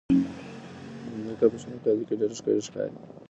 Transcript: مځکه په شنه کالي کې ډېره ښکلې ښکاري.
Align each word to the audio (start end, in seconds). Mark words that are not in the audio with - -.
مځکه 1.23 1.45
په 1.51 1.57
شنه 1.61 1.77
کالي 1.83 2.03
کې 2.07 2.15
ډېره 2.19 2.35
ښکلې 2.39 2.61
ښکاري. 2.67 2.95